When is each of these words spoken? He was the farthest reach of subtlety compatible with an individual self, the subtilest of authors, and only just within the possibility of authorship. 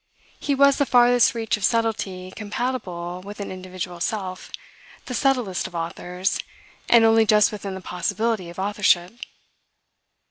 He 0.39 0.55
was 0.55 0.77
the 0.77 0.87
farthest 0.87 1.35
reach 1.35 1.57
of 1.57 1.63
subtlety 1.63 2.31
compatible 2.35 3.21
with 3.23 3.39
an 3.39 3.51
individual 3.51 3.99
self, 3.99 4.51
the 5.05 5.13
subtilest 5.13 5.67
of 5.67 5.75
authors, 5.75 6.39
and 6.89 7.05
only 7.05 7.23
just 7.23 7.51
within 7.51 7.75
the 7.75 7.81
possibility 7.81 8.49
of 8.49 8.57
authorship. 8.57 9.13